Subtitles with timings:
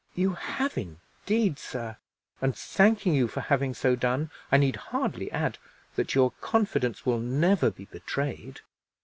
[0.15, 1.97] "You have, indeed, sir;
[2.41, 5.59] and, thanking you for having so done, I need hardly add
[5.95, 8.61] that your confidence will never be betrayed."